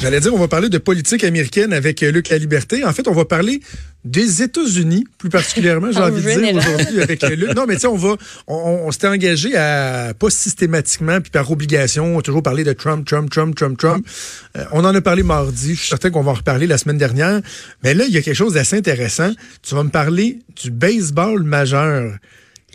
[0.00, 2.84] J'allais dire, on va parler de politique américaine avec euh, Luc La Liberté.
[2.84, 3.60] En fait, on va parler
[4.04, 7.56] des États-Unis, plus particulièrement, j'ai En envie de dire aujourd'hui avec euh, Luc.
[7.56, 11.50] Non, mais tu sais, on va, on, on s'était engagé à pas systématiquement puis par
[11.50, 14.06] obligation toujours parler de Trump, Trump, Trump, Trump, Trump.
[14.56, 15.74] Euh, on en a parlé mardi.
[15.74, 17.40] Je suis certain qu'on va en reparler la semaine dernière.
[17.82, 19.32] Mais là, il y a quelque chose d'assez intéressant.
[19.62, 22.16] Tu vas me parler du baseball majeur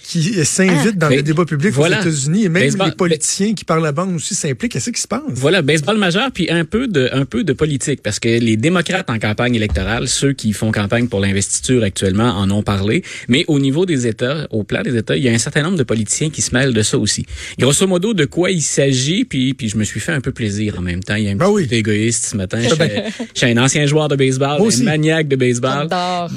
[0.03, 1.99] qui s'invite dans Ben, le débat public voilà.
[1.99, 4.71] aux États-Unis et même Baseball- les politiciens qui parlent la bande aussi s'impliquent.
[4.73, 5.21] Qu'est-ce qui se passe?
[5.29, 9.09] Voilà, baseball majeur, puis un peu de un peu de politique, parce que les démocrates
[9.09, 13.03] en campagne électorale, ceux qui font campagne pour l'investiture actuellement, en ont parlé.
[13.27, 15.77] Mais au niveau des États, au plan des États, il y a un certain nombre
[15.77, 17.25] de politiciens qui se mêlent de ça aussi.
[17.59, 20.75] Grosso modo, de quoi il s'agit, puis puis je me suis fait un peu plaisir
[20.77, 21.15] en même temps.
[21.15, 21.63] Il y a un Ben petit oui.
[21.63, 22.59] côté égoïste ce matin.
[22.61, 25.87] Je ben- suis- je suis un ancien joueur de baseball, un maniaque de baseball.
[25.89, 26.31] J'adore.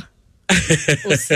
[1.07, 1.35] aussi.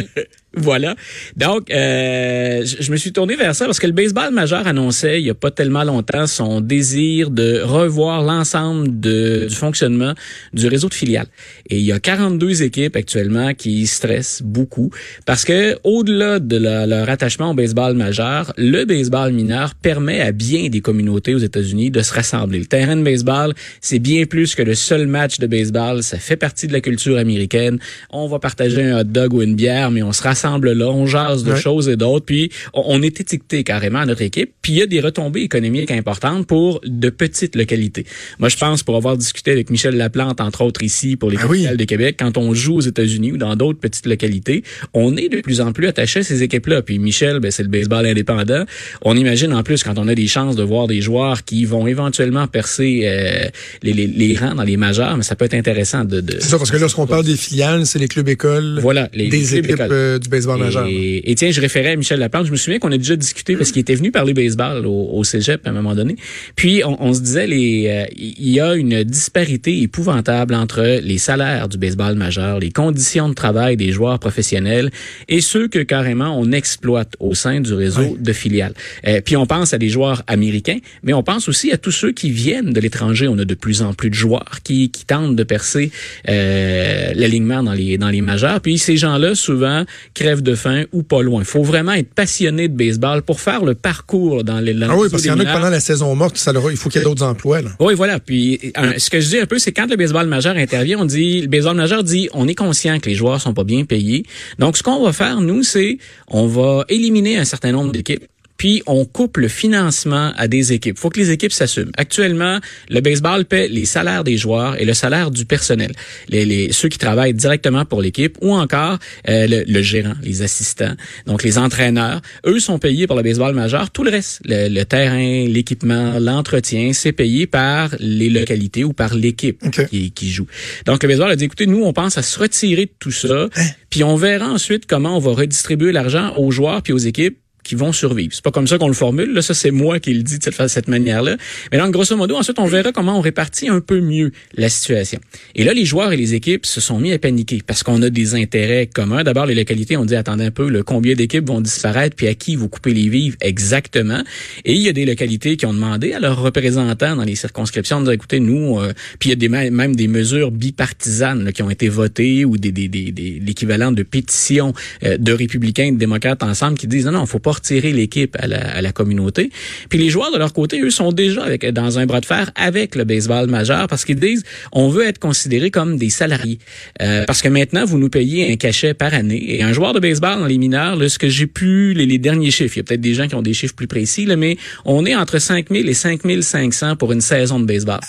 [0.57, 0.97] Voilà.
[1.37, 5.21] Donc, euh, je, je me suis tourné vers ça parce que le baseball majeur annonçait
[5.21, 10.15] il y a pas tellement longtemps son désir de revoir l'ensemble du fonctionnement
[10.55, 11.27] du réseau de filiales.
[11.69, 14.91] Et il y a 42 équipes actuellement qui stressent beaucoup
[15.27, 20.71] parce que au-delà de leur attachement au baseball majeur, le baseball mineur permet à bien
[20.71, 22.61] des communautés aux États-Unis de se rassembler.
[22.61, 23.53] Le terrain de baseball,
[23.83, 26.03] c'est bien plus que le seul match de baseball.
[26.03, 27.79] Ça fait partie de la culture américaine.
[28.11, 31.07] On va partager un hot dog ou une bière, mais on se rassemble là, on
[31.07, 34.53] jase de choses et d'autres, puis on, on est étiqueté carrément à notre équipe.
[34.63, 38.05] Puis il y a des retombées économiques importantes pour de petites localités.
[38.39, 41.47] Moi, je pense, pour avoir discuté avec Michel Laplante, entre autres ici, pour les Ah
[41.49, 41.67] oui.
[41.77, 44.63] de Québec, quand on joue aux États-Unis ou dans d'autres petites localités,
[44.95, 46.83] on est de plus en plus attaché à ces équipes-là.
[46.83, 48.65] Puis Michel, ben, c'est le baseball indépendant.
[49.03, 51.87] On imagine en plus quand on a des chances de voir des joueurs qui vont
[51.87, 53.49] éventuellement percer euh,
[53.83, 56.21] les, les, les rangs dans les majeurs, mais ça peut être intéressant de...
[56.21, 59.29] de C'est ça, parce que lorsqu'on parle des filiales, c'est les clubs écoles Voilà, les,
[59.29, 59.89] des clubs équipes écoles.
[59.93, 60.87] euh, du baseball majeur.
[60.87, 62.47] Et, et tiens, je référais à Michel Laplante.
[62.47, 65.25] Je me souviens qu'on a déjà discuté parce qu'il était venu parler baseball au, au
[65.25, 66.17] cégep à un moment donné.
[66.57, 71.19] Puis on, on se disait, les, euh, il y a une disparité épouvantable entre les
[71.19, 74.91] salaires du baseball majeur, les conditions de travail des joueurs professionnels
[75.29, 78.75] et ceux que carrément on exploite au sein du réseau de filiales.
[79.07, 82.13] Euh, puis on pense à des joueurs américains, mais on pense aussi à tous ceux
[82.13, 83.29] qui viennent de l'étranger.
[83.29, 85.91] On a de plus en plus de joueurs qui, qui tentent de percer
[86.29, 88.61] euh, l'alignement dans les dans les majeurs.
[88.61, 89.85] Puis ces gens-là souvent
[90.19, 91.41] crèvent de faim ou pas loin.
[91.43, 94.75] Il faut vraiment être passionné de baseball pour faire le parcours dans les.
[94.75, 96.71] dans Ah oui, parce qu'il y en a que pendant la saison morte, ça leur-
[96.71, 97.63] il faut qu'il y ait d'autres emplois.
[97.63, 97.71] Là.
[97.81, 98.19] Oui, voilà.
[98.21, 98.61] Puis
[98.99, 101.47] ce que je dis un peu, c'est quand le baseball majeur intervient, on dit le
[101.49, 104.25] baseball majeur dit on est conscient que les joueurs sont pas bien payés.
[104.59, 108.25] Donc ce qu'on va faire nous, c'est on va éliminer un certain nombre d'équipes.
[108.59, 110.99] Puis on coupe le financement à des équipes.
[110.99, 111.93] faut que les équipes s'assument.
[111.97, 112.59] Actuellement,
[112.91, 115.93] le baseball paie les salaires des joueurs et le salaire du personnel.
[116.29, 118.99] Les, les ceux qui travaillent directement pour l'équipe ou encore
[119.29, 120.95] euh, le, le gérant, les assistants,
[121.27, 122.21] donc les entraîneurs.
[122.45, 123.91] Eux sont payés par le baseball majeur.
[123.91, 129.15] Tout le reste, le, le terrain, l'équipement, l'entretien, c'est payé par les localités ou par
[129.15, 130.47] l'équipe qui, qui joue.
[130.85, 133.49] Donc le baseball a dit écoutez, nous on pense à se retirer de tout ça,
[133.89, 137.39] puis on verra ensuite comment on va redistribuer l'argent aux joueurs puis aux équipes
[137.69, 138.33] qui vont survivre.
[138.35, 140.43] C'est pas comme ça qu'on le formule, là, ça c'est moi qui le dis de
[140.45, 141.37] cette, cette manière-là.
[141.71, 145.21] Mais donc grosso modo, ensuite on verra comment on répartit un peu mieux la situation.
[145.55, 148.11] Et là les joueurs et les équipes se sont mis à paniquer parce qu'on a
[148.11, 149.23] des intérêts communs.
[149.23, 152.35] D'abord les localités ont dit attendez un peu, le combien d'équipes vont disparaître puis à
[152.35, 154.23] qui vous coupez les vivres exactement.
[154.65, 158.01] Et il y a des localités qui ont demandé à leurs représentants dans les circonscriptions
[158.01, 161.53] de dire écoutez nous euh, puis il y a des même des mesures bipartisanes là,
[161.53, 164.73] qui ont été votées ou des, des, des, des- l'équivalent de pétitions
[165.05, 168.35] euh, de républicains et de démocrates ensemble qui disent non non faut pas retirer l'équipe
[168.39, 169.51] à la, à la communauté.
[169.91, 172.51] Puis les joueurs de leur côté eux sont déjà avec, dans un bras de fer
[172.55, 174.43] avec le baseball majeur parce qu'ils disent
[174.73, 176.59] on veut être considérés comme des salariés
[177.03, 180.01] Euh, parce que maintenant vous nous payez un cachet par année et un joueur de
[180.01, 182.85] baseball dans les mineurs là, ce que j'ai pu les, les derniers chiffres il y
[182.85, 185.39] a peut-être des gens qui ont des chiffres plus précis là, mais on est entre
[185.39, 188.01] 5000 et 5500 pour une saison de baseball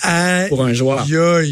[0.49, 1.05] pour un joueur.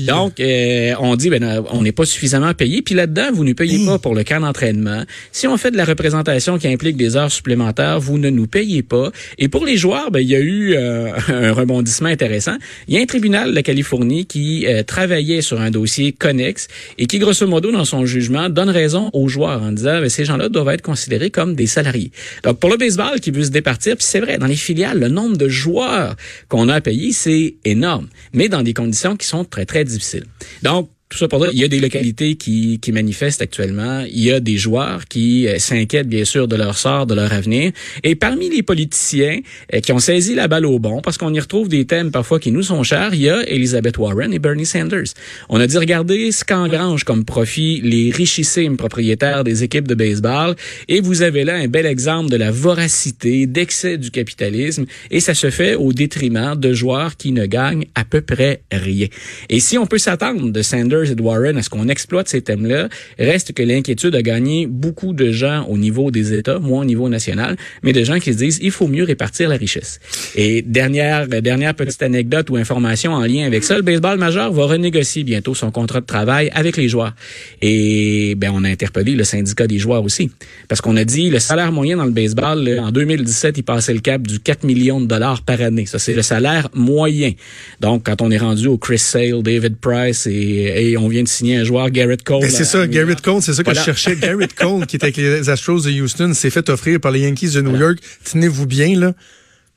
[0.06, 2.81] Donc, euh, on dit, ben, euh, on n'est pas suffisamment payé.
[2.81, 5.03] Puis là-dedans, vous ne payez pas pour le camp d'entraînement.
[5.31, 8.83] Si on fait de la représentation qui implique des heures supplémentaires, vous ne nous payez
[8.83, 9.11] pas.
[9.37, 12.57] Et pour les joueurs, ben, il y a eu euh, un rebondissement intéressant.
[12.87, 16.67] Il y a un tribunal de Californie qui euh, travaillait sur un dossier connexe
[16.97, 20.25] et qui, grosso modo, dans son jugement, donne raison aux joueurs en disant, ben, ces
[20.25, 22.11] gens-là doivent être considérés comme des salariés.
[22.43, 25.07] Donc, pour le baseball qui veut se départir, puis c'est vrai, dans les filiales, le
[25.07, 26.16] nombre de joueurs
[26.49, 30.25] qu'on a à payer, c'est énorme, mais dans des conditions qui sont très, très difficiles.
[30.63, 34.03] Donc, tout ça pour dire, il y a des localités qui, qui manifestent actuellement.
[34.11, 37.31] Il y a des joueurs qui euh, s'inquiètent bien sûr de leur sort, de leur
[37.31, 37.71] avenir.
[38.03, 39.39] Et parmi les politiciens
[39.73, 42.41] euh, qui ont saisi la balle au bon, parce qu'on y retrouve des thèmes parfois
[42.41, 45.13] qui nous sont chers, il y a Elizabeth Warren et Bernie Sanders.
[45.47, 50.55] On a dit, regardez ce qu'engrange comme profit les richissimes propriétaires des équipes de baseball.
[50.89, 54.85] Et vous avez là un bel exemple de la voracité, d'excès du capitalisme.
[55.09, 59.07] Et ça se fait au détriment de joueurs qui ne gagnent à peu près rien.
[59.49, 62.90] Et si on peut s'attendre de Sanders et de Warren, est-ce qu'on exploite ces thèmes-là?
[63.20, 67.09] Reste que l'inquiétude a gagné beaucoup de gens au niveau des États, moins au niveau
[67.09, 69.99] national, mais de gens qui se disent il faut mieux répartir la richesse.
[70.35, 74.66] Et dernière dernière petite anecdote ou information en lien avec ça, le baseball majeur va
[74.66, 77.14] renégocier bientôt son contrat de travail avec les joueurs.
[77.61, 80.32] Et ben on a interpellé le syndicat des joueurs aussi
[80.67, 84.00] parce qu'on a dit le salaire moyen dans le baseball en 2017, il passait le
[84.00, 85.85] cap du 4 millions de dollars par année.
[85.85, 87.34] Ça c'est le salaire moyen.
[87.82, 91.28] Donc quand on est rendu au Chris Sale, David Price et et on vient de
[91.28, 92.49] signer un joueur, Garrett Cole.
[92.49, 94.16] C'est ça, Garrett Cole, c'est ça que je cherchais.
[94.22, 97.51] Garrett Cole, qui était avec les Astros de Houston, s'est fait offrir par les Yankees
[97.51, 97.97] de New York.
[98.23, 99.13] Tenez-vous bien, là.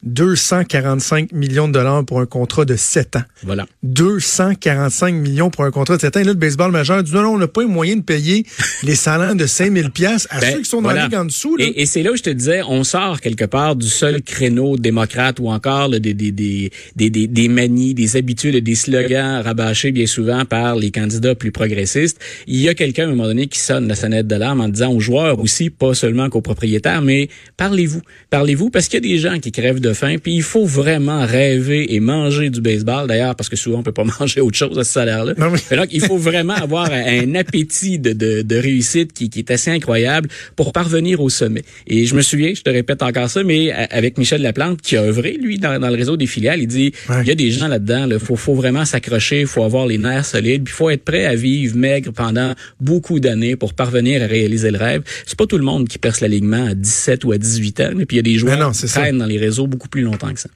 [0.03, 3.23] 245 millions de dollars pour un contrat de 7 ans.
[3.43, 3.67] Voilà.
[3.83, 6.21] 245 millions pour un contrat de 7 ans.
[6.21, 8.47] Et là, le baseball majeur dit non, non, on n'a pas les moyens de payer
[8.83, 11.57] les salaires de 5000 pièces à ben, ceux qui sont dans la ligue en dessous.
[11.57, 11.67] Là.
[11.67, 14.79] Et, et c'est là où je te disais, on sort quelque part du seul créneau
[14.79, 19.93] démocrate ou encore là, des, des, des, des, des, manies, des habitudes, des slogans rabâchés
[19.93, 22.19] bien souvent par les candidats plus progressistes.
[22.47, 24.69] Il y a quelqu'un à un moment donné qui sonne la sonnette de l'arme en
[24.69, 28.01] disant aux joueurs aussi, pas seulement qu'aux propriétaires, mais parlez-vous.
[28.31, 30.19] Parlez-vous parce qu'il y a des gens qui crèvent de fin.
[30.19, 33.93] Puis il faut vraiment rêver et manger du baseball, d'ailleurs, parce que souvent on peut
[33.93, 35.35] pas manger autre chose à ce salaire-là.
[35.35, 39.71] Donc il faut vraiment avoir un appétit de, de, de réussite qui, qui, est assez
[39.71, 41.63] incroyable pour parvenir au sommet.
[41.87, 45.03] Et je me souviens, je te répète encore ça, mais avec Michel Laplante qui a
[45.03, 47.69] œuvré lui dans, dans le réseau des filiales, il dit il y a des gens
[47.69, 50.91] là-dedans, il faut, faut vraiment s'accrocher, il faut avoir les nerfs solides, puis il faut
[50.91, 55.03] être prêt à vivre maigre pendant beaucoup d'années pour parvenir à réaliser le rêve.
[55.27, 58.07] C'est pas tout le monde qui perce l'alignement à 17 ou à 18 ans, puis
[58.13, 60.49] il y a des joueurs qui traînent dans les réseaux beaucoup plus longtemps que ça.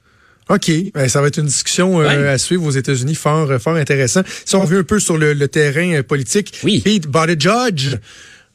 [0.49, 0.71] OK.
[0.93, 4.21] Ben, ça va être une discussion euh, à suivre aux États-Unis fort, fort intéressant.
[4.45, 6.81] Si on revient un peu sur le, le terrain euh, politique, oui.
[6.81, 7.99] Pete Buttigieg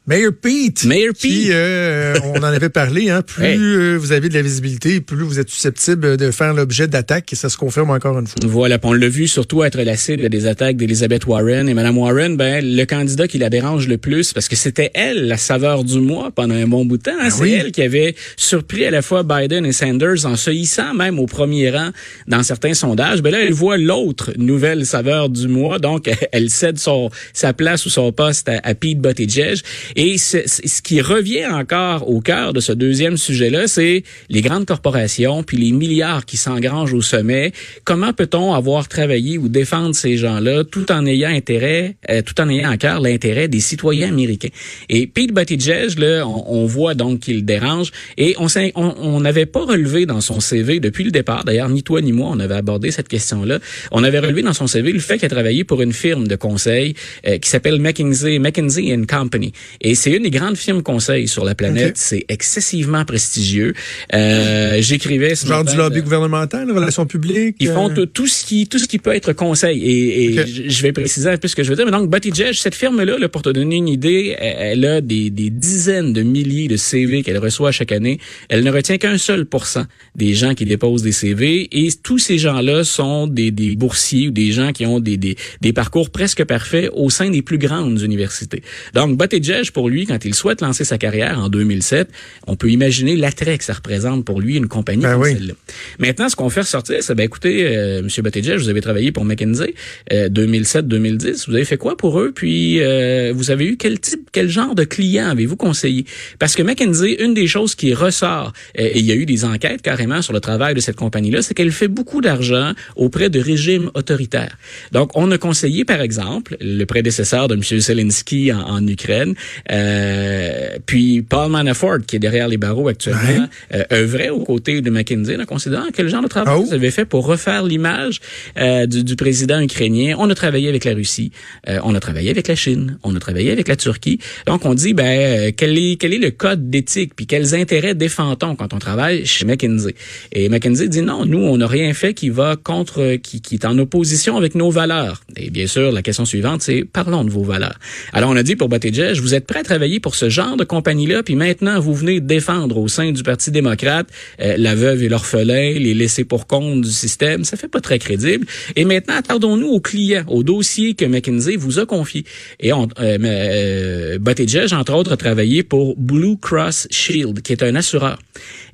[0.07, 0.85] Mayor Pete.
[0.85, 1.31] Mayor Pete.
[1.31, 5.23] Qui, euh, on en avait parlé, hein, plus euh, vous avez de la visibilité, plus
[5.23, 8.39] vous êtes susceptible de faire l'objet d'attaques et ça se confirme encore une fois.
[8.43, 12.35] Voilà, on l'a vu surtout être la cible des attaques d'Elizabeth Warren et Mme Warren,
[12.35, 15.99] ben, le candidat qui la dérange le plus, parce que c'était elle la saveur du
[15.99, 17.11] mois pendant un bon bout de temps.
[17.11, 20.49] Hein, ah C'est elle qui avait surpris à la fois Biden et Sanders en se
[20.49, 21.91] hissant même au premier rang
[22.27, 23.21] dans certains sondages.
[23.21, 27.85] Ben là, elle voit l'autre nouvelle saveur du mois, donc elle cède son, sa place
[27.85, 29.61] ou son poste à, à Pete Buttigieg.
[29.95, 35.43] Et ce qui revient encore au cœur de ce deuxième sujet-là, c'est les grandes corporations
[35.43, 37.51] puis les milliards qui s'engrangent au sommet.
[37.83, 42.49] Comment peut-on avoir travaillé ou défendre ces gens-là tout en ayant intérêt, euh, tout en
[42.49, 44.49] ayant en cœur l'intérêt des citoyens américains?
[44.89, 50.21] Et Pete Buttigieg, là, on, voit donc qu'il dérange et on n'avait pas relevé dans
[50.21, 51.43] son CV depuis le départ.
[51.43, 53.59] D'ailleurs, ni toi ni moi, on avait abordé cette question-là.
[53.91, 56.35] On avait relevé dans son CV le fait qu'il a travaillé pour une firme de
[56.35, 56.95] conseil
[57.27, 59.51] euh, qui s'appelle McKinsey, McKinsey Company.
[59.81, 61.97] Et c'est une des grandes firmes conseils sur la planète.
[61.97, 63.73] C'est excessivement prestigieux.
[64.13, 67.55] Euh, J'écrivais ce genre du lobby gouvernemental, relations publiques.
[67.59, 69.81] Ils font euh, tout ce qui tout ce qui peut être conseil.
[69.83, 71.85] Et, et je vais préciser un peu ce que je veux dire.
[71.85, 75.49] Mais donc Buttigieg, cette firme-là, là, pour te donner une idée, elle, a des, des
[75.49, 78.19] dizaines de milliers de CV qu'elle reçoit chaque année.
[78.49, 79.85] Elle ne retient qu'un seul pourcent
[80.15, 81.67] des gens qui déposent des CV.
[81.71, 85.35] Et tous ces gens-là sont des, des boursiers ou des gens qui ont des, des,
[85.61, 88.61] des parcours presque parfaits au sein des plus grandes universités.
[88.93, 92.09] Donc Buttigieg, pour lui, quand il souhaite lancer sa carrière en 2007,
[92.47, 95.53] on peut imaginer l'attrait que ça représente pour lui une compagnie ben comme celle-là.
[95.99, 98.07] Maintenant, ce qu'on fait ressortir, c'est ben écoutez, euh, M.
[98.23, 99.73] Buttigieg, vous avez travaillé pour McKinsey
[100.11, 101.45] euh, 2007-2010.
[101.47, 102.31] Vous avez fait quoi pour eux?
[102.33, 106.05] Puis euh, vous avez eu quel type, quel genre de client avez-vous conseillé?
[106.39, 109.45] Parce que McKinsey, une des choses qui ressort, euh, et il y a eu des
[109.45, 113.39] enquêtes carrément sur le travail de cette compagnie-là, c'est qu'elle fait beaucoup d'argent auprès de
[113.39, 114.57] régimes autoritaires.
[114.91, 117.61] Donc, on a conseillé, par exemple, le prédécesseur de M.
[117.61, 119.35] Zelensky en, en Ukraine.
[119.71, 123.85] Euh, puis Paul Manafort, qui est derrière les barreaux actuellement, ouais.
[123.91, 126.63] euh, œuvrait aux côtés de McKinsey, en considérant quel genre de travail oh.
[126.63, 128.19] vous avez fait pour refaire l'image
[128.57, 130.15] euh, du, du, président ukrainien.
[130.19, 131.31] On a travaillé avec la Russie,
[131.67, 134.19] euh, on a travaillé avec la Chine, on a travaillé avec la Turquie.
[134.45, 137.95] Donc on dit ben euh, quel est quel est le code d'éthique puis quels intérêts
[137.95, 139.95] défend-on quand on travaille chez McKinsey
[140.31, 143.65] Et McKinsey dit non, nous on n'a rien fait qui va contre qui, qui est
[143.65, 145.21] en opposition avec nos valeurs.
[145.35, 147.77] Et bien sûr la question suivante c'est parlons de vos valeurs.
[148.13, 150.63] Alors on a dit pour Buttigieg, vous êtes prêt à travailler pour ce genre de
[150.63, 154.07] compagnie-là, puis maintenant vous venez défendre au sein du Parti démocrate
[154.39, 157.99] euh, la veuve et l'orphelin, les laissés pour compte du système, ça fait pas très
[157.99, 158.47] crédible.
[158.77, 162.23] Et maintenant, attardons-nous aux clients, au dossier que McKinsey vous a confié.
[162.61, 167.63] Et on, euh, euh, Buttigieg, entre autres, a travaillé pour Blue Cross Shield, qui est
[167.63, 168.19] un assureur.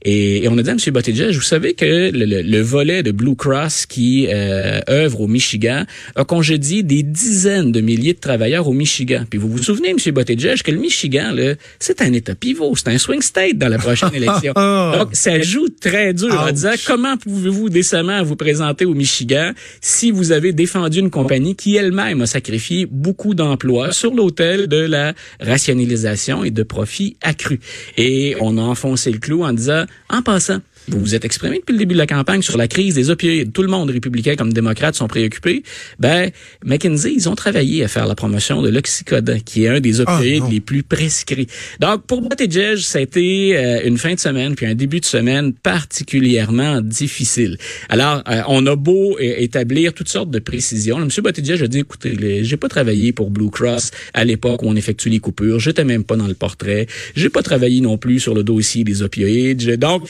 [0.04, 0.80] Et, on a dit à M.
[0.94, 5.86] Buttigieg, vous savez que le, volet de Blue Cross qui euh, œuvre au Michigan
[6.16, 9.24] a congédié des dizaines de milliers de travailleurs au Michigan.
[9.30, 9.98] Puis vous vous souvenez, M.
[10.14, 11.36] Buttigieg, que le Michigan,
[11.80, 14.54] c'est un État pivot, c'est un swing state dans la prochaine élection.
[14.54, 19.52] Donc, ça joue très dur en disant comment pouvez-vous décemment vous présenter au Michigan
[19.82, 24.78] si vous avez défendu une compagnie qui elle-même a sacrifié beaucoup d'emplois sur l'autel de
[24.78, 27.60] la rationalisation et de profits accrus?
[27.98, 31.74] Et on a enfoncé le clou en disant en passant, vous vous êtes exprimé depuis
[31.74, 33.52] le début de la campagne sur la crise des opioïdes.
[33.52, 35.64] Tout le monde, républicain comme démocrate, sont préoccupés.
[36.00, 36.32] Ben,
[36.66, 40.04] McKinsey, ils ont travaillé à faire la promotion de l'oxycodone, qui est un des ah,
[40.04, 41.48] opioïdes les plus prescrits.
[41.80, 45.06] Donc, pour Buttigieg, ça a été euh, une fin de semaine puis un début de
[45.06, 47.58] semaine particulièrement difficile.
[47.90, 51.02] Alors, euh, on a beau établir toutes sortes de précisions.
[51.02, 51.10] M.
[51.24, 55.10] Buttigieg a dit, écoutez, j'ai pas travaillé pour Blue Cross à l'époque où on effectue
[55.10, 55.60] les coupures.
[55.60, 56.88] J'étais même pas dans le portrait.
[57.16, 59.78] J'ai pas travaillé non plus sur le dossier des opioïdes.
[59.78, 60.08] Donc,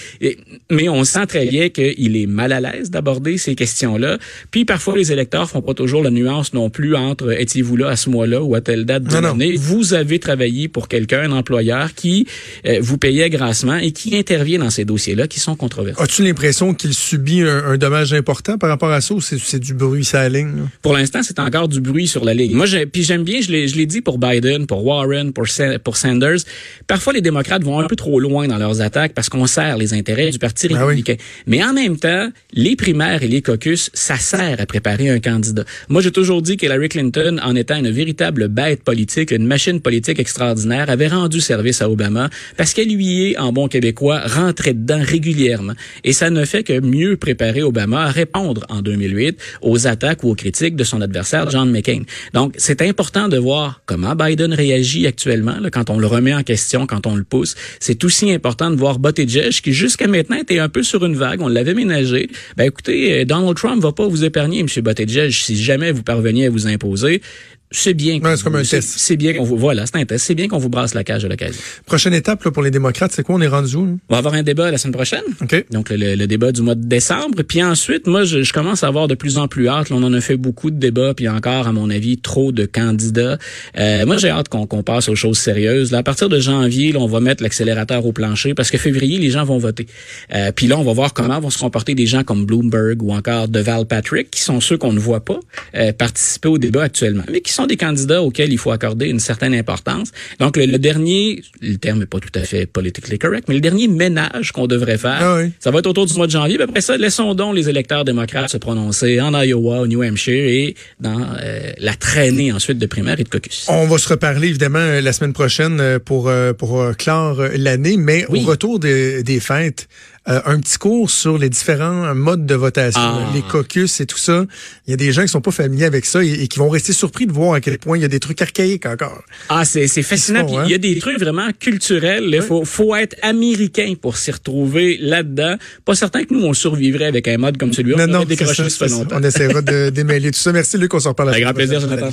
[0.69, 4.17] mais on sent très bien qu'il est mal à l'aise d'aborder ces questions-là.
[4.51, 7.95] Puis parfois, les électeurs font pas toujours la nuance non plus entre étiez-vous là à
[7.95, 9.55] ce mois-là ou à telle date de l'année?
[9.55, 12.27] Vous avez travaillé pour quelqu'un, un employeur qui
[12.65, 16.01] euh, vous payait grassement et qui intervient dans ces dossiers-là qui sont controversés.
[16.01, 20.07] As-tu l'impression qu'il subit un, dommage important par rapport à ça ou c'est du bruit
[20.13, 20.67] la ligne?
[20.81, 22.53] Pour l'instant, c'est encore du bruit sur la ligne.
[22.53, 25.45] Moi, puis j'aime bien, je l'ai dit pour Biden, pour Warren, pour,
[25.83, 26.39] pour Sanders.
[26.87, 29.93] Parfois, les démocrates vont un peu trop loin dans leurs attaques parce qu'on sert les
[29.93, 34.59] intérêts du Parti ben Mais en même temps, les primaires et les caucus, ça sert
[34.59, 35.63] à préparer un candidat.
[35.89, 40.19] Moi, j'ai toujours dit qu'Hillary Clinton, en étant une véritable bête politique, une machine politique
[40.19, 45.01] extraordinaire, avait rendu service à Obama parce qu'elle lui est, en bon québécois, rentrée dedans
[45.01, 45.73] régulièrement.
[46.03, 50.31] Et ça ne fait que mieux préparer Obama à répondre en 2008 aux attaques ou
[50.31, 52.03] aux critiques de son adversaire John McCain.
[52.33, 56.43] Donc, c'est important de voir comment Biden réagit actuellement là, quand on le remet en
[56.43, 57.55] question, quand on le pousse.
[57.79, 61.47] C'est aussi important de voir Buttigieg qui, jusqu'à maintenant, un peu sur une vague, on
[61.47, 62.29] l'avait ménagé.
[62.55, 64.67] Ben écoutez, euh, Donald Trump va pas vous épargner, M.
[64.83, 67.21] Buttigieg, si jamais vous parveniez à vous imposer
[67.69, 68.19] c'est bien.
[68.23, 68.93] c'est comme un test.
[68.97, 70.25] C'est bien qu'on vous voilà, c'est un test.
[70.25, 71.61] C'est bien qu'on vous brasse la cage à l'occasion.
[71.85, 73.35] Prochaine étape là, pour les démocrates, c'est quoi?
[73.35, 75.23] On est rendu où On va avoir un débat la semaine prochaine.
[75.41, 75.65] Ok.
[75.71, 77.43] Donc le, débat du mois de décembre.
[77.43, 79.91] Puis ensuite, moi, je, commence à avoir de plus en plus hâte.
[79.91, 83.37] on en a fait beaucoup de débats, puis encore, à mon avis, trop de candidats.
[83.77, 85.91] Euh, moi, j'ai hâte qu'on passe aux choses sérieuses.
[85.91, 89.19] Là, à partir de janvier, là, on va mettre l'accélérateur au plancher parce que février,
[89.19, 89.87] les gens vont voter.
[90.33, 93.11] Euh, puis là, on va voir comment vont se comporter des gens comme Bloomberg ou
[93.11, 95.39] encore Deval Patrick, qui sont ceux qu'on ne voit pas
[95.75, 99.19] euh, participer au débat actuellement, mais qui sont des candidats au il faut accorder une
[99.19, 100.11] certaine importance.
[100.39, 103.87] Donc, le, dernier, le terme n'est pas tout à fait politically correct, mais le dernier
[103.87, 106.61] ménage qu'on devrait faire, ah ça va être autour du mois de janvier.
[106.61, 110.75] après ça, laissons donc les électeurs démocrates se prononcer en Iowa, au New Hampshire et
[110.99, 113.65] dans euh, la traînée ensuite de primaire et de caucus.
[113.69, 118.25] On va se reparler évidemment euh, la semaine prochaine euh, pour, pour clore l'année, mais
[118.27, 119.87] au retour des fêtes,
[120.29, 123.31] euh, un petit cours sur les différents modes de votation, ah.
[123.33, 124.45] les caucus et tout ça.
[124.85, 126.93] Il y a des gens qui sont pas familiers avec ça et, qui vont rester
[126.93, 129.23] surpris de voir à quel point il y a des trucs archaïques encore.
[129.49, 130.45] Ah, c'est fascinant.
[130.47, 130.79] il y a hein?
[130.79, 132.29] des trucs vraiment culturels.
[132.33, 135.55] Il faut, faut être américain pour s'y retrouver là-dedans.
[135.85, 138.07] Pas certain que nous, on survivrait avec un mode comme celui-là.
[138.07, 140.51] Non, non, on, on essaiera de démêler tout ça.
[140.51, 140.93] Merci, Luc.
[140.93, 141.29] On s'en reparle.
[141.29, 142.09] Avec grand plaisir, Jonathan.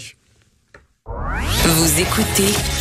[1.07, 2.53] Vous écoutez